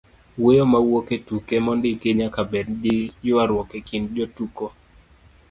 wuoyo 0.39 0.63
mawuok 0.71 1.07
e 1.15 1.17
tuke 1.27 1.55
mondiki 1.65 2.09
nyaka 2.19 2.41
bed 2.51 2.67
gi 2.81 2.97
ywaruok 3.27 3.69
e 3.77 3.79
kind 3.87 4.05
jotuko 4.17 4.65